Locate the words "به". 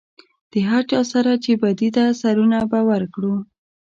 2.71-2.79